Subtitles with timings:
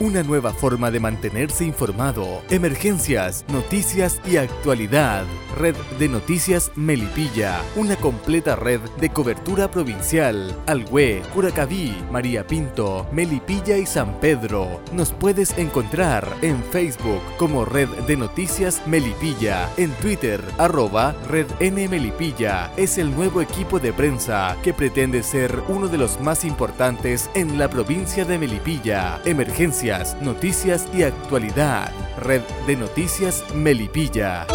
[0.00, 2.42] una nueva forma de mantenerse informado.
[2.50, 5.24] Emergencias, noticias y actualidad.
[5.56, 10.54] Red de Noticias Melipilla, una completa red de cobertura provincial.
[10.66, 14.82] Alhue, Curacaví, María Pinto, Melipilla y San Pedro.
[14.92, 21.88] Nos puedes encontrar en Facebook como Red de Noticias Melipilla, en Twitter arroba Red N
[21.88, 22.70] Melipilla.
[22.76, 27.58] Es el nuevo equipo de prensa que pretende ser uno de los más importantes en
[27.58, 29.20] la provincia de Melipilla.
[29.24, 29.85] Emergencias,
[30.20, 31.92] noticias y actualidad.
[32.18, 34.46] Red de Noticias Melipilla.